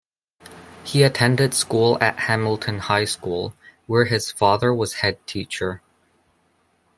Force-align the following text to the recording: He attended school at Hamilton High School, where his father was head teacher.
He 0.83 1.03
attended 1.03 1.53
school 1.53 1.99
at 2.01 2.17
Hamilton 2.21 2.79
High 2.79 3.05
School, 3.05 3.53
where 3.85 4.05
his 4.05 4.31
father 4.31 4.73
was 4.73 4.93
head 4.93 5.19
teacher. 5.27 5.83